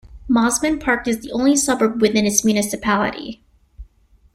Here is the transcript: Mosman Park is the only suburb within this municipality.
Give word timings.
Mosman 0.27 0.81
Park 0.83 1.07
is 1.07 1.19
the 1.19 1.31
only 1.31 1.55
suburb 1.55 2.01
within 2.01 2.25
this 2.25 2.43
municipality. 2.43 3.43